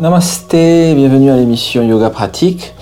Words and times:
Namasté, 0.00 0.94
bienvenue 0.94 1.28
à 1.28 1.36
l'émission 1.36 1.82
Yoga 1.82 2.08
Pratique. 2.08 2.72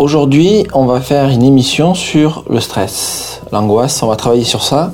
Aujourd'hui, 0.00 0.66
on 0.74 0.86
va 0.86 1.00
faire 1.00 1.28
une 1.28 1.44
émission 1.44 1.94
sur 1.94 2.42
le 2.50 2.58
stress, 2.58 3.42
l'angoisse, 3.52 4.02
on 4.02 4.08
va 4.08 4.16
travailler 4.16 4.42
sur 4.42 4.64
ça. 4.64 4.90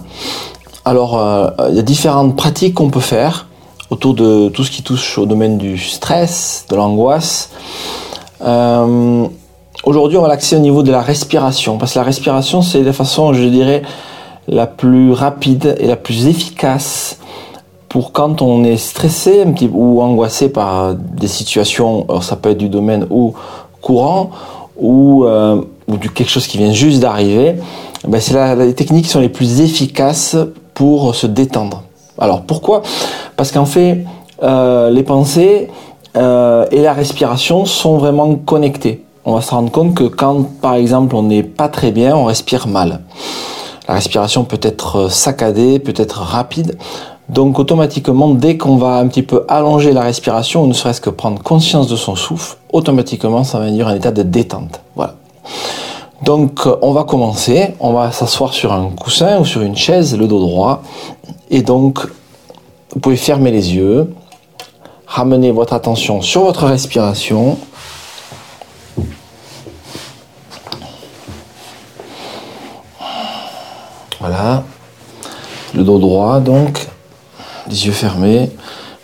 Alors, 0.84 1.18
euh, 1.18 1.48
il 1.70 1.76
y 1.76 1.78
a 1.78 1.82
différentes 1.82 2.36
pratiques 2.36 2.74
qu'on 2.74 2.90
peut 2.90 3.00
faire 3.00 3.46
autour 3.88 4.12
de 4.12 4.50
tout 4.50 4.62
ce 4.62 4.70
qui 4.70 4.82
touche 4.82 5.16
au 5.16 5.24
domaine 5.24 5.56
du 5.56 5.78
stress, 5.78 6.66
de 6.68 6.76
l'angoisse. 6.76 7.48
Euh, 8.44 9.26
aujourd'hui, 9.84 10.18
on 10.18 10.22
va 10.22 10.28
l'axer 10.28 10.56
au 10.56 10.60
niveau 10.60 10.82
de 10.82 10.92
la 10.92 11.00
respiration, 11.00 11.78
parce 11.78 11.94
que 11.94 11.98
la 11.98 12.04
respiration, 12.04 12.60
c'est 12.60 12.82
la 12.82 12.92
façon, 12.92 13.32
je 13.32 13.44
dirais, 13.44 13.80
la 14.48 14.66
plus 14.66 15.12
rapide 15.12 15.76
et 15.80 15.86
la 15.86 15.96
plus 15.96 16.26
efficace 16.26 17.16
pour 17.92 18.12
quand 18.12 18.40
on 18.40 18.64
est 18.64 18.78
stressé 18.78 19.44
ou 19.70 20.00
angoissé 20.00 20.48
par 20.48 20.94
des 20.94 21.28
situations, 21.28 22.06
alors 22.08 22.24
ça 22.24 22.36
peut 22.36 22.48
être 22.48 22.58
du 22.58 22.70
domaine 22.70 23.06
ou 23.10 23.34
courant 23.82 24.30
ou, 24.80 25.26
euh, 25.26 25.60
du 25.88 26.08
quelque 26.08 26.30
chose 26.30 26.46
qui 26.46 26.56
vient 26.56 26.72
juste 26.72 27.00
d'arriver, 27.00 27.56
ben 28.08 28.18
c'est 28.18 28.56
les 28.56 28.72
techniques 28.72 29.04
qui 29.04 29.10
sont 29.10 29.20
les 29.20 29.28
plus 29.28 29.60
efficaces 29.60 30.38
pour 30.72 31.14
se 31.14 31.26
détendre. 31.26 31.82
Alors 32.18 32.40
pourquoi? 32.40 32.80
Parce 33.36 33.52
qu'en 33.52 33.66
fait, 33.66 34.06
euh, 34.42 34.88
les 34.88 35.02
pensées 35.02 35.68
euh, 36.16 36.64
et 36.70 36.80
la 36.80 36.94
respiration 36.94 37.66
sont 37.66 37.98
vraiment 37.98 38.36
connectées. 38.36 39.04
On 39.26 39.34
va 39.34 39.42
se 39.42 39.50
rendre 39.50 39.70
compte 39.70 39.94
que 39.94 40.04
quand, 40.04 40.44
par 40.62 40.76
exemple, 40.76 41.14
on 41.14 41.24
n'est 41.24 41.42
pas 41.42 41.68
très 41.68 41.90
bien, 41.90 42.16
on 42.16 42.24
respire 42.24 42.66
mal. 42.68 43.00
La 43.86 43.94
respiration 43.94 44.44
peut 44.44 44.60
être 44.62 45.10
saccadée, 45.10 45.78
peut 45.78 45.92
être 45.96 46.20
rapide. 46.20 46.78
Donc 47.28 47.58
automatiquement, 47.58 48.30
dès 48.30 48.58
qu'on 48.58 48.76
va 48.76 48.96
un 48.96 49.06
petit 49.06 49.22
peu 49.22 49.44
allonger 49.48 49.92
la 49.92 50.02
respiration, 50.02 50.64
ou 50.64 50.66
ne 50.66 50.72
serait-ce 50.72 51.00
que 51.00 51.10
prendre 51.10 51.42
conscience 51.42 51.86
de 51.86 51.96
son 51.96 52.16
souffle, 52.16 52.56
automatiquement 52.72 53.44
ça 53.44 53.58
va 53.58 53.66
induire 53.66 53.88
un 53.88 53.94
état 53.94 54.10
de 54.10 54.22
détente. 54.22 54.80
Voilà. 54.96 55.14
Donc 56.22 56.66
euh, 56.66 56.76
on 56.82 56.92
va 56.92 57.04
commencer, 57.04 57.74
on 57.80 57.92
va 57.92 58.12
s'asseoir 58.12 58.52
sur 58.52 58.72
un 58.72 58.90
coussin 58.90 59.38
ou 59.38 59.44
sur 59.44 59.62
une 59.62 59.76
chaise, 59.76 60.16
le 60.16 60.26
dos 60.26 60.40
droit, 60.40 60.82
et 61.50 61.62
donc 61.62 62.06
vous 62.92 63.00
pouvez 63.00 63.16
fermer 63.16 63.50
les 63.50 63.74
yeux, 63.74 64.12
ramener 65.06 65.52
votre 65.52 65.72
attention 65.72 66.22
sur 66.22 66.42
votre 66.42 66.66
respiration. 66.66 67.56
Voilà, 74.20 74.62
le 75.74 75.82
dos 75.82 75.98
droit 75.98 76.38
donc 76.38 76.86
les 77.68 77.86
yeux 77.86 77.92
fermés. 77.92 78.50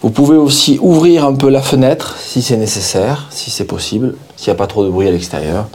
Vous 0.00 0.10
pouvez 0.10 0.36
aussi 0.36 0.78
ouvrir 0.80 1.24
un 1.24 1.34
peu 1.34 1.48
la 1.48 1.62
fenêtre 1.62 2.16
si 2.18 2.40
c'est 2.42 2.56
nécessaire, 2.56 3.26
si 3.30 3.50
c'est 3.50 3.64
possible, 3.64 4.14
s'il 4.36 4.52
n'y 4.52 4.56
a 4.56 4.58
pas 4.58 4.66
trop 4.66 4.84
de 4.84 4.90
bruit 4.90 5.08
à 5.08 5.10
l'extérieur. 5.10 5.66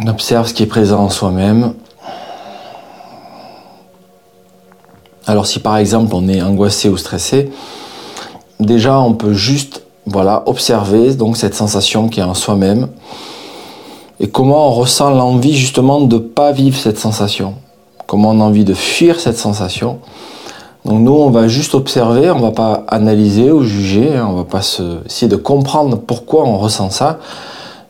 On 0.00 0.06
observe 0.08 0.46
ce 0.46 0.54
qui 0.54 0.62
est 0.62 0.66
présent 0.66 1.00
en 1.00 1.10
soi-même. 1.10 1.74
Alors 5.26 5.46
si 5.46 5.58
par 5.58 5.76
exemple 5.76 6.14
on 6.14 6.28
est 6.28 6.40
angoissé 6.40 6.88
ou 6.88 6.96
stressé, 6.96 7.50
déjà 8.60 9.00
on 9.00 9.14
peut 9.14 9.32
juste 9.32 9.82
voilà, 10.06 10.44
observer 10.46 11.14
donc 11.14 11.36
cette 11.36 11.56
sensation 11.56 12.08
qui 12.08 12.20
est 12.20 12.22
en 12.22 12.34
soi-même 12.34 12.88
et 14.18 14.28
comment 14.28 14.68
on 14.68 14.72
ressent 14.72 15.10
l'envie 15.10 15.56
justement 15.56 16.00
de 16.00 16.16
ne 16.16 16.20
pas 16.20 16.52
vivre 16.52 16.76
cette 16.76 16.98
sensation, 16.98 17.54
comment 18.06 18.30
on 18.30 18.40
a 18.40 18.44
envie 18.44 18.64
de 18.64 18.74
fuir 18.74 19.20
cette 19.20 19.36
sensation? 19.36 19.98
Donc 20.84 21.00
nous, 21.00 21.12
on 21.12 21.30
va 21.30 21.48
juste 21.48 21.74
observer, 21.74 22.30
on 22.30 22.38
va 22.38 22.52
pas 22.52 22.84
analyser 22.88 23.50
ou 23.50 23.62
juger, 23.62 24.16
hein, 24.16 24.28
on 24.30 24.34
va 24.34 24.44
pas 24.44 24.62
se, 24.62 25.04
essayer 25.04 25.28
de 25.28 25.36
comprendre 25.36 25.98
pourquoi 25.98 26.44
on 26.44 26.56
ressent 26.58 26.90
ça, 26.90 27.18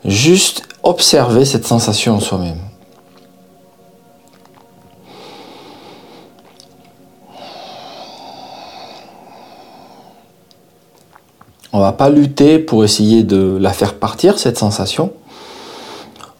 juste 0.03 0.63
observer 0.83 1.45
cette 1.45 1.65
sensation 1.65 2.15
en 2.15 2.19
soi-même. 2.19 2.57
On 11.71 11.79
va 11.79 11.91
pas 11.91 12.09
lutter 12.09 12.57
pour 12.57 12.83
essayer 12.83 13.23
de 13.23 13.57
la 13.61 13.71
faire 13.71 13.93
partir, 13.93 14.39
cette 14.39 14.57
sensation 14.57 15.11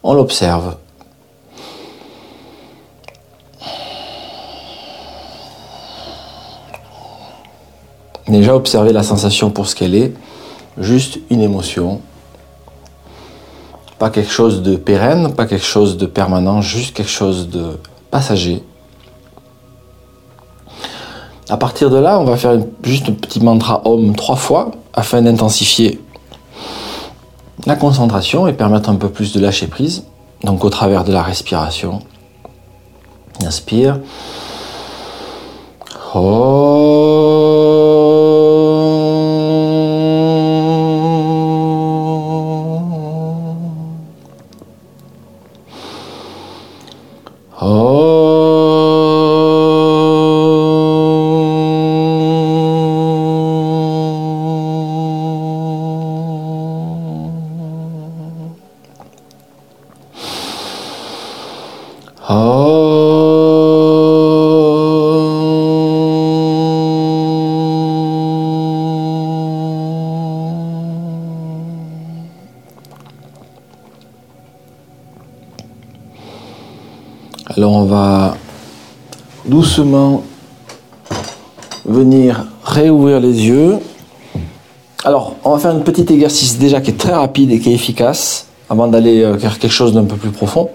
on 0.08 0.14
l'observe. 0.14 0.78
Déjà 8.30 8.56
observer 8.56 8.94
la 8.94 9.04
sensation 9.04 9.50
pour 9.52 9.68
ce 9.68 9.76
qu'elle 9.76 9.96
est, 9.96 10.14
juste 10.78 11.20
une 11.30 11.42
émotion, 11.42 12.00
pas 14.00 14.10
quelque 14.10 14.32
chose 14.32 14.62
de 14.62 14.78
pérenne, 14.78 15.34
pas 15.34 15.46
quelque 15.46 15.66
chose 15.66 15.98
de 15.98 16.06
permanent, 16.06 16.62
juste 16.62 16.96
quelque 16.96 17.12
chose 17.12 17.50
de 17.50 17.78
passager. 18.10 18.64
À 21.50 21.58
partir 21.58 21.90
de 21.90 21.98
là, 21.98 22.18
on 22.20 22.24
va 22.24 22.38
faire 22.38 22.58
juste 22.84 23.10
un 23.10 23.14
petit 23.14 23.42
mantra 23.42 23.82
Om 23.86 24.16
trois 24.16 24.36
fois 24.38 24.72
afin 24.94 25.22
d'intensifier 25.22 26.00
la 27.68 27.76
concentration 27.76 28.48
et 28.48 28.54
permettre 28.54 28.90
un 28.90 28.96
peu 28.96 29.10
plus 29.10 29.34
de 29.34 29.42
lâcher 29.42 29.68
prise, 29.68 30.06
donc 30.42 30.64
au 30.64 30.70
travers 30.70 31.04
de 31.04 31.12
la 31.12 31.22
respiration. 31.22 32.00
Inspire. 33.46 34.00
Alors 62.30 62.42
on 77.62 77.86
va 77.86 78.36
doucement 79.46 80.24
venir 81.86 82.46
réouvrir 82.66 83.22
les 83.22 83.48
yeux. 83.48 83.80
Alors 85.06 85.38
on 85.46 85.52
va 85.52 85.60
faire 85.60 85.72
un 85.72 85.80
petit 85.80 86.12
exercice 86.12 86.58
déjà 86.58 86.82
qui 86.82 86.92
est 86.92 86.98
très 86.98 87.14
rapide 87.14 87.52
et 87.52 87.60
qui 87.60 87.72
est 87.72 87.76
efficace 87.76 88.48
avant 88.70 88.88
d'aller 88.88 89.24
euh, 89.24 89.38
faire 89.38 89.60
quelque 89.60 89.72
chose 89.72 89.94
d'un 89.94 90.04
peu 90.04 90.18
plus 90.18 90.32
profond. 90.32 90.70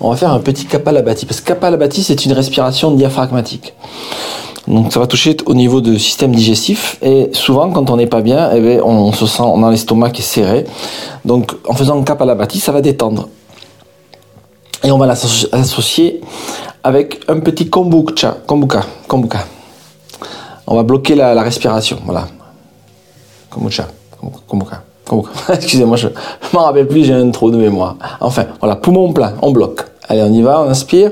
On 0.00 0.10
va 0.10 0.16
faire 0.16 0.30
un 0.30 0.40
petit 0.40 0.66
Kapalabhati 0.66 1.26
parce 1.26 1.40
que 1.40 1.46
Kapalabhati 1.46 2.02
c'est 2.02 2.26
une 2.26 2.32
respiration 2.32 2.90
diaphragmatique. 2.90 3.74
Donc 4.68 4.92
ça 4.92 5.00
va 5.00 5.06
toucher 5.06 5.36
au 5.46 5.54
niveau 5.54 5.80
du 5.80 5.98
système 5.98 6.34
digestif 6.34 6.98
et 7.00 7.30
souvent 7.32 7.70
quand 7.70 7.88
on 7.88 7.96
n'est 7.96 8.08
pas 8.08 8.20
bien, 8.20 8.50
eh 8.52 8.60
bien, 8.60 8.82
on 8.82 9.12
se 9.12 9.26
sent, 9.26 9.42
on 9.42 9.62
a 9.62 9.70
l'estomac 9.70 10.10
qui 10.10 10.22
est 10.22 10.24
serré. 10.24 10.66
Donc 11.24 11.54
en 11.66 11.74
faisant 11.74 12.02
Kapalabhati, 12.02 12.58
ça 12.60 12.72
va 12.72 12.80
détendre. 12.80 13.28
Et 14.84 14.90
on 14.90 14.98
va 14.98 15.06
l'associer 15.06 16.20
avec 16.84 17.20
un 17.28 17.40
petit 17.40 17.68
kombucha, 17.70 18.36
kombuka, 18.46 18.84
kombuka. 19.08 19.46
On 20.66 20.76
va 20.76 20.82
bloquer 20.82 21.14
la, 21.14 21.42
respiration, 21.42 21.98
voilà. 22.04 22.28
Kombucha, 23.50 23.88
kombuka, 24.46 24.82
Excusez-moi, 25.52 25.96
je 25.96 26.08
ne 26.08 26.12
m'en 26.52 26.64
rappelle 26.64 26.86
plus, 26.86 27.04
j'ai 27.04 27.12
un 27.12 27.30
trou 27.30 27.50
de 27.50 27.56
mémoire. 27.56 27.96
Enfin, 28.20 28.46
voilà, 28.60 28.76
poumon 28.76 29.12
plein, 29.12 29.34
on 29.42 29.52
bloque. 29.52 29.84
Allez, 30.08 30.22
on 30.22 30.32
y 30.32 30.42
va, 30.42 30.60
on 30.60 30.68
inspire 30.68 31.10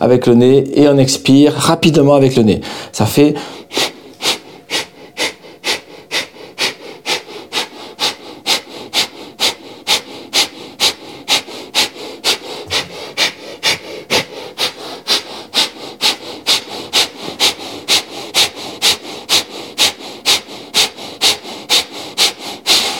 avec 0.00 0.26
le 0.26 0.34
nez 0.34 0.64
et 0.74 0.88
on 0.88 0.96
expire 0.96 1.54
rapidement 1.54 2.14
avec 2.14 2.36
le 2.36 2.42
nez. 2.42 2.60
Ça 2.92 3.04
fait 3.04 3.34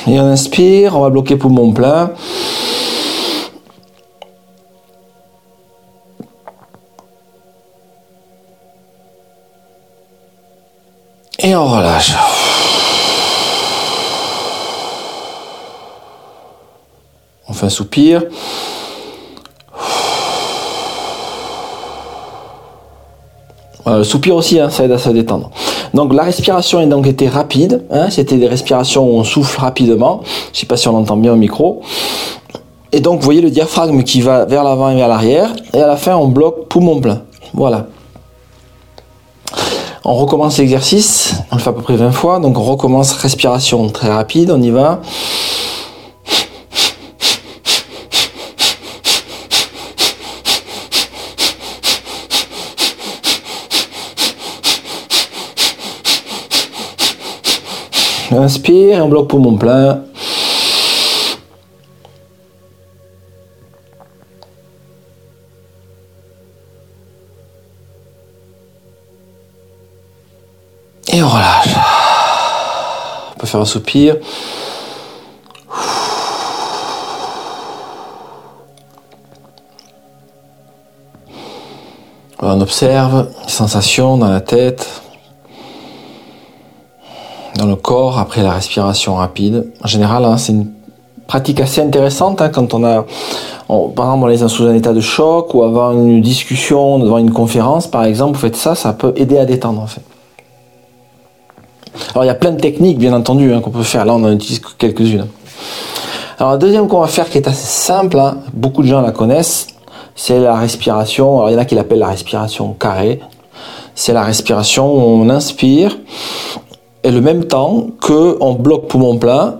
Et 0.07 0.19
on 0.19 0.27
inspire, 0.27 0.97
on 0.97 1.03
va 1.03 1.11
bloquer 1.11 1.37
poumon 1.37 1.73
plein. 1.73 2.11
Et 11.39 11.55
on 11.55 11.67
relâche. 11.67 12.13
On 17.49 17.53
fait 17.53 17.67
un 17.67 17.69
soupir. 17.69 18.23
Le 23.99 24.05
soupir 24.05 24.35
aussi, 24.35 24.59
hein, 24.61 24.71
ça 24.71 24.85
aide 24.85 24.93
à 24.93 24.99
se 24.99 25.11
détendre. 25.11 25.51
Donc 25.95 26.13
la 26.13 26.23
respiration 26.23 26.79
a 26.79 26.87
donc 26.87 27.07
été 27.07 27.29
rapide. 27.29 27.83
Hein, 27.91 28.11
C'était 28.11 28.37
des 28.37 28.49
respirations 28.49 29.05
où 29.05 29.19
on 29.19 29.25
souffle 29.25 29.61
rapidement. 29.61 30.21
Je 30.25 30.59
ne 30.59 30.61
sais 30.61 30.67
pas 30.67 30.77
si 30.77 30.89
on 30.89 30.97
entend 30.97 31.17
bien 31.17 31.33
au 31.33 31.37
micro. 31.37 31.83
Et 32.93 33.01
donc 33.01 33.21
vous 33.21 33.25
voyez 33.25 33.41
le 33.41 33.51
diaphragme 33.51 34.03
qui 34.03 34.21
va 34.21 34.45
vers 34.45 34.65
l'avant 34.65 34.91
et 34.91 34.97
vers 34.97 35.09
l'arrière. 35.09 35.51
Et 35.75 35.81
à 35.81 35.87
la 35.87 35.97
fin, 35.97 36.17
on 36.17 36.29
bloque 36.29 36.69
poumon 36.69 37.01
plein. 37.01 37.23
Voilà. 37.55 37.87
On 40.05 40.15
recommence 40.15 40.59
l'exercice. 40.59 41.35
On 41.51 41.57
le 41.57 41.61
fait 41.61 41.71
à 41.71 41.73
peu 41.73 41.83
près 41.83 41.97
20 41.97 42.11
fois. 42.11 42.39
Donc 42.41 42.59
on 42.59 42.63
recommence 42.63 43.13
respiration 43.13 43.89
très 43.89 44.11
rapide. 44.11 44.51
On 44.51 44.61
y 44.61 44.71
va. 44.71 45.01
Inspire 58.35 59.05
on 59.05 59.09
bloque 59.09 59.29
poumon 59.29 59.57
plein. 59.57 60.03
Et 71.09 71.23
on 71.23 71.29
relâche. 71.29 71.69
On 73.35 73.39
peut 73.39 73.47
faire 73.47 73.61
un 73.61 73.65
soupir. 73.67 74.17
On 82.41 82.61
observe 82.61 83.29
les 83.45 83.53
sensations 83.53 84.17
dans 84.17 84.31
la 84.31 84.41
tête 84.41 85.03
dans 87.57 87.67
le 87.67 87.77
corps 87.77 88.19
après 88.19 88.43
la 88.43 88.53
respiration 88.53 89.15
rapide. 89.15 89.73
En 89.83 89.89
général, 89.89 90.25
hein, 90.25 90.37
c'est 90.37 90.53
une 90.53 90.71
pratique 91.27 91.61
assez 91.61 91.81
intéressante 91.81 92.43
hein, 92.43 92.49
quand 92.49 92.75
on 92.75 92.85
a, 92.85 93.05
par 93.69 94.13
exemple, 94.13 94.25
on 94.25 94.29
est 94.29 94.49
sous 94.49 94.65
un 94.65 94.75
état 94.75 94.93
de 94.93 95.01
choc 95.01 95.55
ou 95.55 95.63
avant 95.63 95.93
une 95.93 96.21
discussion, 96.21 96.99
devant 96.99 97.19
une 97.19 97.33
conférence, 97.33 97.87
par 97.87 98.05
exemple, 98.05 98.35
vous 98.35 98.41
faites 98.41 98.57
ça, 98.57 98.75
ça 98.75 98.93
peut 98.93 99.13
aider 99.17 99.39
à 99.39 99.45
détendre 99.45 99.81
en 99.81 99.87
fait. 99.87 100.03
Alors 102.13 102.25
il 102.25 102.27
y 102.27 102.31
a 102.31 102.35
plein 102.35 102.53
de 102.53 102.61
techniques, 102.61 102.99
bien 102.99 103.13
entendu, 103.13 103.53
hein, 103.53 103.61
qu'on 103.61 103.71
peut 103.71 103.83
faire. 103.83 104.05
Là, 104.05 104.15
on 104.15 104.25
en 104.25 104.33
utilise 104.33 104.61
quelques-unes. 104.79 105.27
Alors 106.39 106.53
la 106.53 106.59
deuxième 106.59 106.89
qu'on 106.89 107.01
va 107.01 107.07
faire, 107.07 107.29
qui 107.29 107.39
est 107.39 107.47
assez 107.47 107.67
simple, 107.67 108.21
beaucoup 108.53 108.83
de 108.83 108.89
gens 108.89 109.01
la 109.01 109.13
connaissent, 109.13 109.69
c'est 110.15 110.41
la 110.41 110.57
respiration. 110.57 111.39
Alors 111.39 111.51
il 111.51 111.53
y 111.53 111.57
en 111.57 111.61
a 111.61 111.65
qui 111.65 111.75
l'appellent 111.75 112.01
la 112.01 112.09
respiration 112.09 112.73
carrée. 112.73 113.21
C'est 113.95 114.15
la 114.15 114.25
respiration 114.25 114.93
où 114.93 114.99
on 114.99 115.29
inspire 115.29 115.99
et 117.05 117.11
le 117.11 117.21
même 117.21 117.45
temps 117.45 117.89
qu'on 118.01 118.53
bloque 118.55 118.89
poumon 118.89 119.19
plein, 119.19 119.57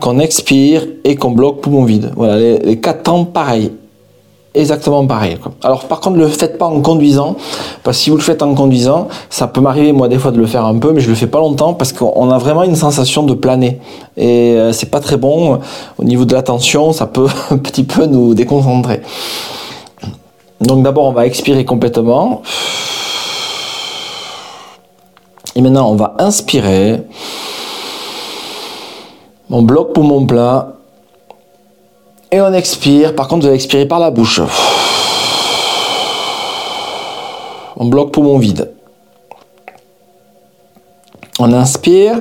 qu'on 0.00 0.18
expire 0.18 0.86
et 1.04 1.16
qu'on 1.16 1.30
bloque 1.30 1.60
poumon 1.60 1.84
vide. 1.84 2.12
Voilà, 2.16 2.38
les, 2.38 2.80
quatre 2.80 3.04
temps 3.04 3.24
pareil. 3.24 3.72
Exactement 4.52 5.06
pareil. 5.06 5.38
Alors 5.62 5.84
par 5.84 6.00
contre, 6.00 6.16
ne 6.16 6.22
le 6.22 6.28
faites 6.28 6.58
pas 6.58 6.66
en 6.66 6.80
conduisant, 6.80 7.36
parce 7.84 7.98
que 7.98 8.02
si 8.02 8.10
vous 8.10 8.16
le 8.16 8.22
faites 8.22 8.42
en 8.42 8.52
conduisant, 8.54 9.06
ça 9.28 9.46
peut 9.46 9.60
m'arriver 9.60 9.92
moi 9.92 10.08
des 10.08 10.18
fois 10.18 10.32
de 10.32 10.38
le 10.38 10.46
faire 10.46 10.64
un 10.64 10.76
peu, 10.76 10.92
mais 10.92 11.00
je 11.00 11.08
le 11.08 11.14
fais 11.14 11.28
pas 11.28 11.38
longtemps 11.38 11.74
parce 11.74 11.92
qu'on 11.92 12.30
a 12.30 12.38
vraiment 12.38 12.64
une 12.64 12.74
sensation 12.74 13.22
de 13.22 13.34
planer 13.34 13.78
et 14.16 14.54
euh, 14.56 14.72
c'est 14.72 14.90
pas 14.90 14.98
très 14.98 15.16
bon 15.16 15.60
au 15.98 16.04
niveau 16.04 16.24
de 16.24 16.34
l'attention, 16.34 16.92
ça 16.92 17.06
peut 17.06 17.28
un 17.50 17.58
petit 17.58 17.84
peu 17.84 18.06
nous 18.06 18.34
déconcentrer. 18.34 19.02
Donc 20.60 20.82
d'abord, 20.82 21.06
on 21.06 21.12
va 21.12 21.26
expirer 21.26 21.64
complètement. 21.64 22.42
Et 25.56 25.60
maintenant, 25.60 25.90
on 25.90 25.96
va 25.96 26.14
inspirer. 26.18 27.02
On 29.50 29.62
bloque 29.62 29.92
poumon 29.92 30.26
plein. 30.26 30.74
Et 32.30 32.40
on 32.40 32.52
expire. 32.52 33.16
Par 33.16 33.26
contre, 33.26 33.42
vous 33.42 33.48
allez 33.48 33.56
expirer 33.56 33.86
par 33.86 33.98
la 33.98 34.10
bouche. 34.10 34.40
On 37.76 37.86
bloque 37.86 38.12
poumon 38.12 38.38
vide. 38.38 38.72
On 41.40 41.52
inspire. 41.52 42.20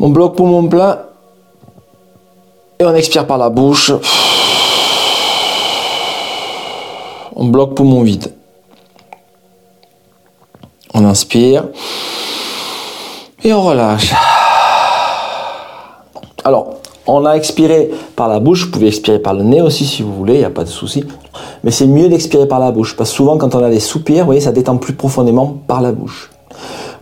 On 0.00 0.10
bloque 0.10 0.36
poumon 0.36 0.68
plein. 0.68 0.98
Et 2.78 2.84
on 2.84 2.94
expire 2.94 3.26
par 3.26 3.38
la 3.38 3.50
bouche. 3.50 3.90
On 7.34 7.46
bloque 7.46 7.74
poumon 7.74 8.02
vide. 8.02 8.32
On 10.98 11.04
inspire. 11.04 11.64
Et 13.44 13.52
on 13.52 13.62
relâche. 13.62 14.12
Alors, 16.44 16.74
on 17.06 17.24
a 17.24 17.34
expiré 17.34 17.90
par 18.16 18.26
la 18.26 18.40
bouche, 18.40 18.64
vous 18.64 18.72
pouvez 18.72 18.88
expirer 18.88 19.20
par 19.20 19.32
le 19.32 19.44
nez 19.44 19.62
aussi 19.62 19.86
si 19.86 20.02
vous 20.02 20.12
voulez, 20.12 20.34
il 20.34 20.38
n'y 20.40 20.44
a 20.44 20.50
pas 20.50 20.64
de 20.64 20.68
souci. 20.68 21.04
Mais 21.62 21.70
c'est 21.70 21.86
mieux 21.86 22.08
d'expirer 22.08 22.48
par 22.48 22.58
la 22.58 22.72
bouche, 22.72 22.96
parce 22.96 23.10
que 23.10 23.16
souvent 23.16 23.38
quand 23.38 23.54
on 23.54 23.62
a 23.62 23.70
des 23.70 23.78
soupirs, 23.78 24.20
vous 24.20 24.26
voyez, 24.26 24.40
ça 24.40 24.50
détend 24.50 24.76
plus 24.76 24.92
profondément 24.92 25.58
par 25.68 25.82
la 25.82 25.92
bouche. 25.92 26.30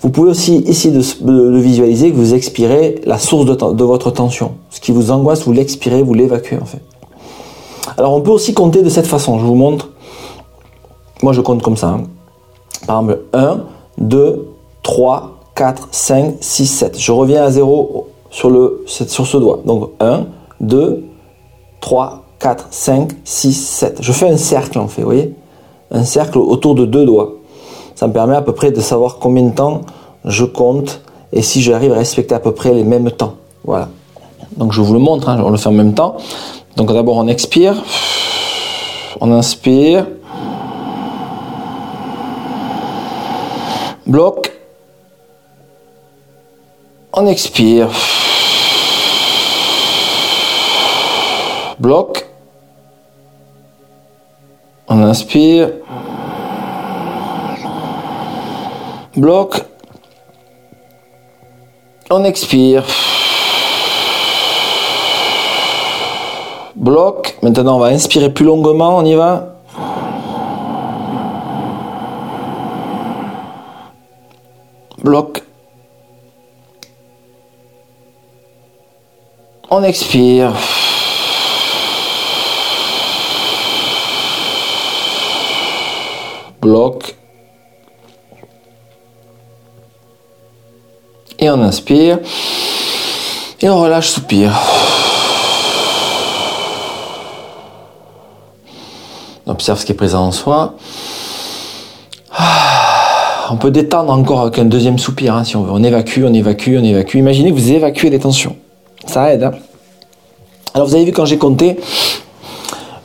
Vous 0.00 0.10
pouvez 0.10 0.30
aussi 0.30 0.62
essayer 0.66 0.94
de, 0.94 1.58
visualiser 1.58 2.10
que 2.12 2.16
vous 2.16 2.34
expirez 2.34 3.00
la 3.06 3.18
source 3.18 3.46
de, 3.46 3.84
votre 3.84 4.10
tension. 4.10 4.56
Ce 4.68 4.78
qui 4.78 4.92
vous 4.92 5.10
angoisse, 5.10 5.44
vous 5.44 5.52
l'expirez, 5.52 6.02
vous 6.02 6.12
l'évacuez 6.12 6.58
en 6.60 6.66
fait. 6.66 6.82
Alors 7.96 8.12
on 8.12 8.20
peut 8.20 8.30
aussi 8.30 8.52
compter 8.52 8.82
de 8.82 8.90
cette 8.90 9.06
façon, 9.06 9.38
je 9.38 9.44
vous 9.46 9.54
montre. 9.54 9.88
Moi 11.22 11.32
je 11.32 11.40
compte 11.40 11.62
comme 11.62 11.78
ça. 11.78 11.88
Hein. 11.88 12.02
Par 12.86 13.00
exemple, 13.00 13.22
1, 13.32 13.60
2, 13.98 14.48
3, 14.82 15.36
4, 15.54 15.88
5, 15.90 16.34
6, 16.40 16.66
7. 16.66 16.98
Je 16.98 17.12
reviens 17.12 17.44
à 17.44 17.50
0 17.50 18.08
sur, 18.30 18.50
ce 18.86 19.36
doigt. 19.36 19.60
Donc 19.64 19.90
1, 20.00 20.26
2, 20.60 21.04
3, 21.80 22.24
4, 22.38 22.68
5, 22.70 23.10
6, 23.24 23.52
7. 23.52 23.98
Je 24.00 24.12
fais 24.12 24.28
un 24.28 24.36
cercle 24.36 24.78
en 24.78 24.88
fait, 24.88 25.02
vous 25.02 25.08
voyez? 25.08 25.34
Un 25.90 26.04
cercle 26.04 26.38
autour 26.38 26.74
de 26.74 26.84
deux 26.84 27.04
doigts. 27.04 27.34
Ça 27.94 28.06
me 28.06 28.12
permet 28.12 28.36
à 28.36 28.42
peu 28.42 28.52
près 28.52 28.70
de 28.70 28.80
savoir 28.80 29.18
combien 29.18 29.44
de 29.44 29.54
temps 29.54 29.80
je 30.24 30.44
compte 30.44 31.00
et 31.32 31.42
si 31.42 31.62
j'arrive 31.62 31.92
à 31.92 31.96
respecter 31.96 32.34
à 32.34 32.40
peu 32.40 32.52
près 32.52 32.74
les 32.74 32.84
mêmes 32.84 33.10
temps. 33.10 33.34
Voilà. 33.64 33.88
Donc 34.56 34.72
je 34.72 34.80
vous 34.80 34.92
le 34.92 34.98
montre, 34.98 35.28
hein, 35.28 35.40
on 35.44 35.50
le 35.50 35.56
fait 35.56 35.68
en 35.68 35.72
même 35.72 35.94
temps. 35.94 36.16
Donc 36.76 36.92
d'abord 36.92 37.16
on 37.16 37.26
expire, 37.28 37.82
on 39.20 39.32
inspire, 39.32 40.06
Bloc. 44.06 44.52
On 47.12 47.26
expire. 47.26 47.90
Bloc. 51.80 52.24
On 54.86 55.02
inspire. 55.02 55.70
Bloc. 59.16 59.64
On 62.08 62.22
expire. 62.22 62.84
Bloc. 66.76 67.36
Maintenant, 67.42 67.76
on 67.76 67.80
va 67.80 67.86
inspirer 67.86 68.32
plus 68.32 68.44
longuement. 68.44 68.98
On 68.98 69.04
y 69.04 69.16
va. 69.16 69.55
On 79.78 79.82
expire. 79.82 80.54
Bloc. 86.62 87.14
Et 91.38 91.50
on 91.50 91.60
inspire. 91.60 92.20
Et 93.60 93.68
on 93.68 93.82
relâche, 93.82 94.08
soupir. 94.08 94.50
On 99.44 99.50
observe 99.50 99.78
ce 99.78 99.84
qui 99.84 99.92
est 99.92 99.94
présent 99.94 100.24
en 100.24 100.32
soi. 100.32 100.76
Ah 102.32 103.48
on 103.50 103.58
peut 103.58 103.70
détendre 103.70 104.10
encore 104.10 104.40
avec 104.40 104.58
un 104.58 104.64
deuxième 104.64 104.98
soupir, 104.98 105.34
hein, 105.34 105.44
si 105.44 105.54
on 105.54 105.64
veut. 105.64 105.70
On 105.70 105.82
évacue, 105.82 106.24
on 106.24 106.32
évacue, 106.32 106.78
on 106.80 106.84
évacue. 106.84 107.16
Imaginez 107.16 107.50
que 107.50 107.56
vous 107.56 107.72
évacuez 107.72 108.08
les 108.08 108.20
tensions. 108.20 108.56
Ça 109.06 109.34
aide. 109.34 109.42
Hein. 109.42 109.52
Alors 110.76 110.88
vous 110.88 110.94
avez 110.94 111.06
vu 111.06 111.12
quand 111.12 111.24
j'ai 111.24 111.38
compté, 111.38 111.78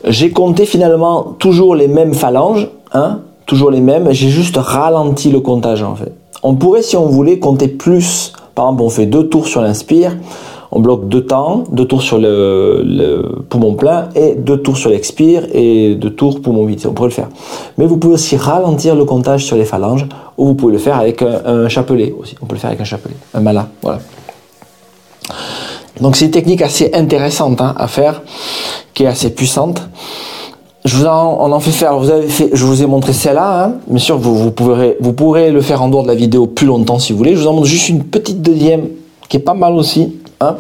j'ai 0.05 0.31
compté 0.31 0.65
finalement 0.65 1.23
toujours 1.39 1.73
les 1.73 1.87
mêmes 1.87 2.13
phalanges, 2.13 2.67
hein, 2.91 3.19
toujours 3.45 3.71
les 3.71 3.79
mêmes. 3.79 4.11
J'ai 4.11 4.27
juste 4.27 4.57
ralenti 4.57 5.31
le 5.31 5.39
comptage 5.39 5.81
en 5.81 5.95
fait. 5.95 6.11
On 6.43 6.55
pourrait, 6.55 6.81
si 6.81 6.97
on 6.97 7.05
voulait, 7.05 7.39
compter 7.39 7.69
plus. 7.69 8.33
Par 8.55 8.65
exemple, 8.65 8.83
on 8.83 8.89
fait 8.89 9.05
deux 9.05 9.29
tours 9.29 9.47
sur 9.47 9.61
l'inspire, 9.61 10.17
on 10.73 10.81
bloque 10.81 11.07
deux 11.07 11.25
temps, 11.25 11.63
deux 11.71 11.85
tours 11.85 12.01
sur 12.01 12.17
le, 12.17 13.45
poumon 13.47 13.75
plein 13.75 14.09
et 14.15 14.35
deux 14.35 14.57
tours 14.57 14.75
sur 14.75 14.89
l'expire 14.89 15.47
et 15.53 15.95
deux 15.95 16.13
tours 16.13 16.41
poumon 16.41 16.65
vide. 16.65 16.81
On 16.89 16.91
pourrait 16.91 17.07
le 17.07 17.13
faire. 17.13 17.29
Mais 17.77 17.85
vous 17.85 17.95
pouvez 17.95 18.15
aussi 18.15 18.35
ralentir 18.35 18.95
le 18.95 19.05
comptage 19.05 19.45
sur 19.45 19.55
les 19.55 19.63
phalanges 19.63 20.07
ou 20.37 20.47
vous 20.47 20.55
pouvez 20.55 20.73
le 20.73 20.79
faire 20.79 20.97
avec 20.97 21.21
un, 21.21 21.69
chapelet 21.69 22.13
aussi. 22.19 22.35
On 22.41 22.47
peut 22.47 22.55
le 22.55 22.59
faire 22.59 22.71
avec 22.71 22.81
un 22.81 22.83
chapelet, 22.83 23.15
un 23.33 23.39
mala. 23.39 23.69
Voilà. 23.81 23.99
Donc 25.99 26.15
c'est 26.15 26.25
une 26.25 26.31
technique 26.31 26.61
assez 26.61 26.91
intéressante 26.93 27.59
hein, 27.61 27.75
à 27.77 27.87
faire, 27.87 28.21
qui 28.93 29.03
est 29.03 29.07
assez 29.07 29.29
puissante. 29.31 29.81
Je 30.83 30.97
vous 30.97 31.05
en, 31.05 31.37
on 31.41 31.51
en 31.51 31.59
fait 31.59 31.71
faire. 31.71 32.01
Je 32.01 32.65
vous 32.65 32.81
ai 32.81 32.87
montré 32.87 33.13
celle-là. 33.13 33.65
Hein. 33.65 33.73
Bien 33.87 33.99
sûr, 33.99 34.17
vous, 34.17 34.35
vous, 34.35 34.51
pourrez, 34.51 34.97
vous 34.99 35.13
pourrez 35.13 35.51
le 35.51 35.61
faire 35.61 35.81
en 35.83 35.89
dehors 35.89 36.03
de 36.03 36.07
la 36.07 36.15
vidéo 36.15 36.47
plus 36.47 36.65
longtemps 36.65 36.97
si 36.97 37.11
vous 37.11 37.19
voulez. 37.19 37.35
Je 37.35 37.41
vous 37.41 37.47
en 37.47 37.53
montre 37.53 37.67
juste 37.67 37.89
une 37.89 38.03
petite 38.03 38.41
deuxième 38.41 38.87
qui 39.29 39.37
est 39.37 39.41
pas 39.41 39.53
mal 39.53 39.73
aussi. 39.73 40.15
Hein. 40.39 40.55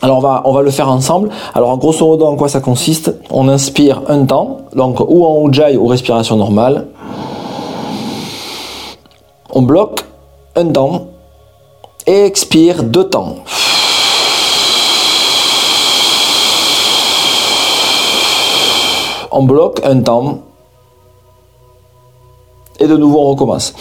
Alors 0.00 0.18
on 0.18 0.20
va, 0.20 0.42
on 0.44 0.52
va 0.52 0.62
le 0.62 0.70
faire 0.70 0.88
ensemble. 0.88 1.30
Alors 1.54 1.70
en 1.70 1.76
grosso 1.78 2.06
modo 2.06 2.26
en 2.26 2.36
quoi 2.36 2.48
ça 2.48 2.60
consiste? 2.60 3.14
On 3.30 3.48
inspire 3.48 4.02
un 4.06 4.26
temps, 4.26 4.58
donc 4.76 5.00
ou 5.00 5.24
en 5.24 5.48
ujjayi 5.48 5.76
ou 5.76 5.86
respiration 5.86 6.36
normale. 6.36 6.86
On 9.52 9.62
bloque 9.62 10.04
un 10.56 10.66
temps 10.66 11.06
et 12.06 12.24
expire 12.24 12.82
deux 12.82 13.08
temps. 13.08 13.36
On 19.30 19.42
bloque 19.42 19.80
un 19.84 20.00
temps 20.00 20.42
et 22.78 22.86
de 22.86 22.96
nouveau 22.96 23.20
on 23.20 23.30
recommence. 23.30 23.74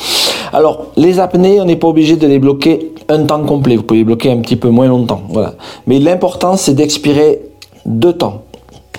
Alors 0.52 0.86
les 0.96 1.20
apnées, 1.20 1.62
on 1.62 1.66
n'est 1.66 1.76
pas 1.76 1.88
obligé 1.88 2.16
de 2.16 2.28
les 2.28 2.40
bloquer 2.40 2.94
un 3.10 3.26
temps 3.26 3.44
complet. 3.44 3.76
Vous 3.76 3.84
pouvez 3.84 4.00
les 4.00 4.06
bloquer 4.06 4.32
un 4.32 4.38
petit 4.38 4.56
peu 4.56 4.70
moins 4.70 4.88
longtemps. 4.88 5.22
Voilà. 5.30 5.54
Mais 5.88 6.00
l'important 6.00 6.58
c'est 6.58 6.74
d'expirer 6.74 7.42
deux 7.86 8.14
temps. 8.14 8.44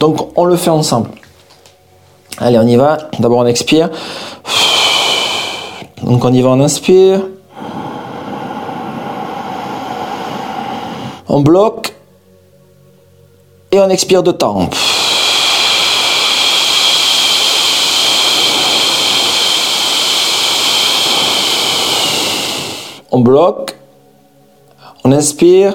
Donc 0.01 0.29
on 0.37 0.45
le 0.45 0.57
fait 0.57 0.71
ensemble. 0.71 1.11
Allez, 2.39 2.59
on 2.59 2.67
y 2.67 2.77
va. 2.77 2.99
D'abord 3.19 3.39
on 3.39 3.47
expire. 3.47 3.91
Donc 6.03 6.25
on 6.25 6.33
y 6.33 6.43
va, 6.43 6.51
on 6.51 6.61
inspire. 6.61 7.21
On 11.27 11.41
bloque 11.41 11.95
et 13.73 13.79
on 13.81 13.89
expire 13.89 14.23
de 14.23 14.31
temps. 14.31 14.69
On 23.11 23.21
bloque, 23.21 23.77
on 25.05 25.13
inspire, 25.13 25.75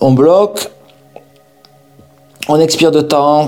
on 0.00 0.12
bloque, 0.12 0.70
on 2.48 2.60
expire 2.60 2.90
de 2.90 3.00
temps. 3.00 3.46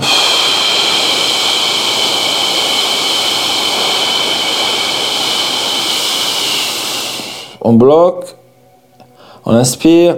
On 7.61 7.73
bloque, 7.73 8.35
on 9.45 9.53
inspire, 9.53 10.17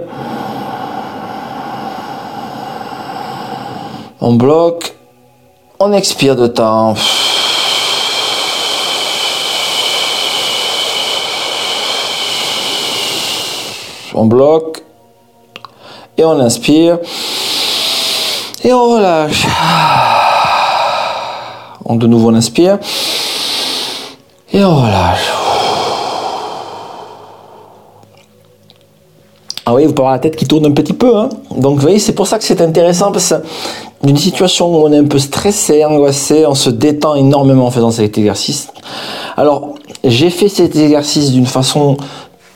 on 4.20 4.34
bloque, 4.34 4.94
on 5.80 5.92
expire 5.92 6.36
de 6.36 6.46
temps. 6.46 6.94
On 14.14 14.26
bloque 14.26 14.82
et 16.18 16.24
on 16.24 16.38
inspire 16.38 16.98
et 18.62 18.72
on 18.72 18.90
relâche. 18.90 19.46
On 21.84 21.96
de 21.96 22.06
nouveau 22.06 22.30
on 22.30 22.34
inspire 22.34 22.78
et 24.52 24.62
on 24.62 24.76
relâche. 24.76 25.41
Ah 29.64 29.74
oui, 29.74 29.86
vous 29.86 29.92
pouvez 29.92 30.06
avoir 30.06 30.12
la 30.12 30.18
tête 30.18 30.34
qui 30.34 30.46
tourne 30.46 30.66
un 30.66 30.72
petit 30.72 30.92
peu. 30.92 31.16
Hein. 31.16 31.28
Donc 31.56 31.76
vous 31.76 31.82
voyez, 31.82 32.00
c'est 32.00 32.14
pour 32.14 32.26
ça 32.26 32.38
que 32.38 32.44
c'est 32.44 32.60
intéressant 32.60 33.12
parce 33.12 33.30
que 33.30 33.34
d'une 34.04 34.16
situation 34.16 34.74
où 34.74 34.84
on 34.84 34.92
est 34.92 34.98
un 34.98 35.04
peu 35.04 35.20
stressé, 35.20 35.84
angoissé, 35.84 36.44
on 36.46 36.56
se 36.56 36.68
détend 36.68 37.14
énormément 37.14 37.66
en 37.66 37.70
faisant 37.70 37.92
cet 37.92 38.18
exercice. 38.18 38.68
Alors, 39.36 39.74
j'ai 40.02 40.30
fait 40.30 40.48
cet 40.48 40.74
exercice 40.74 41.30
d'une 41.30 41.46
façon 41.46 41.96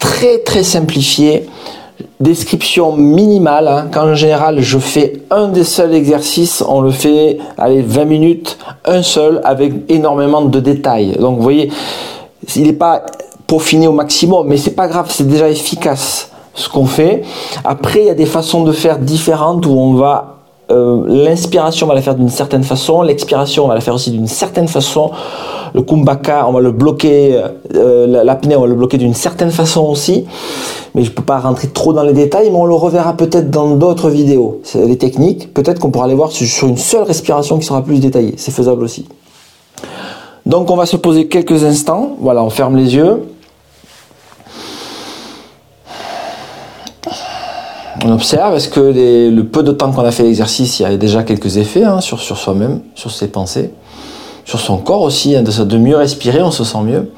très 0.01 0.39
très 0.39 0.65
simplifiée, 0.65 1.47
description 2.19 2.97
minimale. 2.97 3.69
Hein. 3.69 3.87
Quand 3.93 4.09
en 4.09 4.15
général 4.17 4.61
je 4.61 4.79
fais 4.79 5.23
un 5.31 5.47
des 5.47 5.63
seuls 5.63 5.95
exercices, 5.95 6.65
on 6.67 6.81
le 6.81 6.91
fait, 6.91 7.39
allez, 7.57 7.83
20 7.83 8.05
minutes, 8.05 8.59
un 8.85 9.05
seul, 9.05 9.41
avec 9.45 9.73
énormément 9.89 10.43
de 10.43 10.59
détails. 10.59 11.17
Donc 11.21 11.37
vous 11.37 11.43
voyez, 11.43 11.71
il 12.57 12.65
n'est 12.65 12.73
pas 12.73 13.07
peaufiné 13.47 13.87
au 13.87 13.93
maximum, 13.93 14.49
mais 14.49 14.57
c'est 14.57 14.75
pas 14.75 14.89
grave, 14.89 15.07
c'est 15.09 15.29
déjà 15.29 15.49
efficace 15.49 16.33
ce 16.57 16.69
qu'on 16.69 16.87
fait. 16.87 17.23
Après, 17.65 18.01
il 18.01 18.07
y 18.07 18.11
a 18.11 18.15
des 18.15 18.27
façons 18.27 18.65
de 18.65 18.73
faire 18.73 18.99
différentes 18.99 19.65
où 19.67 19.71
on 19.71 19.95
va 19.95 20.37
euh, 20.69 21.05
l'inspiration 21.07 21.87
on 21.87 21.89
va 21.89 21.95
la 21.95 22.03
faire 22.03 22.17
d'une 22.17 22.29
certaine 22.29 22.65
façon, 22.65 23.03
l'expiration 23.03 23.67
on 23.67 23.69
va 23.69 23.75
la 23.75 23.81
faire 23.81 23.95
aussi 23.95 24.11
d'une 24.11 24.27
certaine 24.27 24.67
façon, 24.67 25.13
le 25.75 25.83
kumbhaka 25.83 26.45
on 26.49 26.53
va 26.53 26.61
le 26.61 26.73
bloquer, 26.73 27.41
euh, 27.77 28.25
l'apnée 28.25 28.57
on 28.57 28.63
va 28.63 28.67
le 28.67 28.75
bloquer 28.75 28.99
d'une 28.99 29.15
certaine 29.15 29.53
façon 29.53 29.83
aussi, 29.85 30.25
mais 30.97 31.05
je 31.05 31.13
peux 31.13 31.23
pas 31.23 31.39
rentrer 31.39 31.69
trop 31.69 31.93
dans 31.93 32.03
les 32.03 32.15
détails, 32.15 32.51
mais 32.51 32.57
on 32.57 32.65
le 32.65 32.75
reverra 32.75 33.13
peut-être 33.13 33.49
dans 33.49 33.77
d'autres 33.77 34.11
vidéos. 34.11 34.61
Les 34.75 34.99
techniques, 34.99 35.55
peut-être 35.55 35.79
qu'on 35.79 35.93
pourra 35.93 36.09
les 36.09 36.15
voir 36.15 36.33
sur 36.33 36.67
une 36.67 36.79
seule 36.79 37.05
respiration 37.05 37.59
qui 37.59 37.67
sera 37.67 37.83
plus 37.83 38.01
détaillée, 38.01 38.35
c'est 38.37 38.51
faisable 38.51 38.83
aussi. 38.83 39.07
Donc 40.47 40.69
on 40.73 40.77
va 40.77 40.87
se 40.87 40.97
poser 40.97 41.29
quelques 41.29 41.63
instants, 41.63 42.17
voilà, 42.21 42.43
on 42.43 42.51
ferme 42.51 42.77
les 42.77 42.97
yeux. 42.97 43.23
On 48.05 48.13
observe, 48.13 48.55
est-ce 48.57 48.69
que 48.69 48.81
le 48.81 49.43
peu 49.45 49.63
de 49.63 49.73
temps 49.73 49.91
qu'on 49.93 50.05
a 50.05 50.11
fait 50.11 50.25
l'exercice, 50.25 50.81
il 50.81 50.83
y 50.83 50.87
a 50.87 50.97
déjà 50.97 51.23
quelques 51.23 51.57
effets 51.57 51.85
hein, 51.85 52.01
sur, 52.01 52.21
soi-même, 52.21 52.81
sur 52.95 53.11
ses 53.11 53.29
pensées, 53.29 53.71
sur 54.45 54.61
son 54.61 54.77
corps 54.79 55.03
aussi, 55.03 55.35
hein, 55.35 55.43
de, 55.43 55.79
mieux 55.79 55.97
respirer, 55.97 56.43
on 56.43 56.51
se 56.51 56.65
sent 56.65 56.83
mieux. 56.83 57.11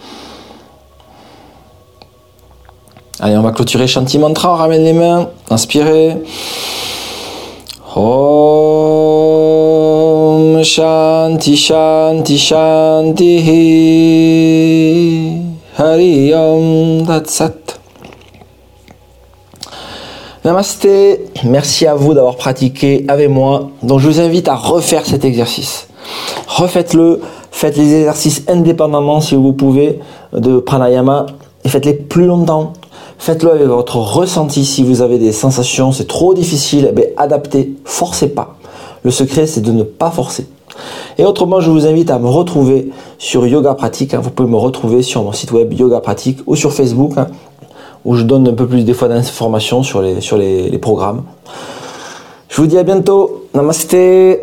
Allez, 3.20 3.36
on 3.36 3.42
va 3.42 3.50
clôturer 3.50 3.88
Shanti 3.88 4.18
Mantra, 4.18 4.52
on 4.52 4.56
ramène 4.56 4.84
les 4.84 4.92
mains, 4.92 5.28
inspirez. 5.50 6.16
Om 7.96 9.02
Shanti 10.62 11.56
Shanti 11.56 12.38
Shanti 12.38 13.40
Hari 15.76 16.34
Om 16.34 17.04
Sat. 17.26 17.57
Namasté, 20.44 21.26
merci 21.44 21.84
à 21.86 21.96
vous 21.96 22.14
d'avoir 22.14 22.36
pratiqué 22.36 23.04
avec 23.08 23.28
moi. 23.28 23.70
Donc 23.82 23.98
je 23.98 24.06
vous 24.06 24.20
invite 24.20 24.48
à 24.48 24.54
refaire 24.54 25.04
cet 25.04 25.24
exercice. 25.24 25.88
Refaites-le, 26.46 27.20
faites 27.50 27.76
les 27.76 27.92
exercices 27.96 28.44
indépendamment 28.46 29.20
si 29.20 29.34
vous 29.34 29.52
pouvez 29.52 29.98
de 30.32 30.60
pranayama 30.60 31.26
et 31.64 31.68
faites-les 31.68 31.94
plus 31.94 32.26
longtemps. 32.26 32.72
Faites-le 33.18 33.50
avec 33.50 33.66
votre 33.66 33.96
ressenti 33.96 34.64
si 34.64 34.84
vous 34.84 35.02
avez 35.02 35.18
des 35.18 35.32
sensations, 35.32 35.90
c'est 35.90 36.06
trop 36.06 36.34
difficile, 36.34 36.94
eh 36.96 37.14
adaptez, 37.16 37.74
forcez 37.84 38.28
pas. 38.28 38.54
Le 39.02 39.10
secret 39.10 39.48
c'est 39.48 39.60
de 39.60 39.72
ne 39.72 39.82
pas 39.82 40.12
forcer. 40.12 40.46
Et 41.18 41.24
autrement, 41.24 41.60
je 41.60 41.70
vous 41.70 41.86
invite 41.86 42.10
à 42.12 42.20
me 42.20 42.28
retrouver 42.28 42.90
sur 43.18 43.44
Yoga 43.44 43.74
Pratique. 43.74 44.14
Hein. 44.14 44.20
Vous 44.22 44.30
pouvez 44.30 44.48
me 44.48 44.56
retrouver 44.56 45.02
sur 45.02 45.24
mon 45.24 45.32
site 45.32 45.50
web 45.50 45.72
Yoga 45.72 45.98
Pratique 46.00 46.38
ou 46.46 46.54
sur 46.54 46.72
Facebook. 46.72 47.14
Où 48.08 48.16
je 48.16 48.22
donne 48.22 48.48
un 48.48 48.54
peu 48.54 48.66
plus 48.66 48.84
des 48.84 48.94
fois 48.94 49.08
d'informations 49.08 49.82
sur 49.82 50.00
les, 50.00 50.22
sur 50.22 50.38
les, 50.38 50.70
les 50.70 50.78
programmes. 50.78 51.24
Je 52.48 52.56
vous 52.56 52.66
dis 52.66 52.78
à 52.78 52.82
bientôt. 52.82 53.44
Namasté. 53.52 54.40